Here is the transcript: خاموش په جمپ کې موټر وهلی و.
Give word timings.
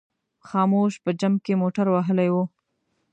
خاموش 0.47 0.93
په 1.03 1.09
جمپ 1.19 1.37
کې 1.45 1.53
موټر 1.61 1.87
وهلی 1.91 2.29
و. 2.33 2.35